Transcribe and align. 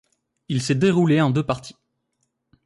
Il 0.49 0.63
s'est 0.63 0.73
déroulé 0.73 1.21
en 1.21 1.29
deux 1.29 1.45
parties. 1.45 1.75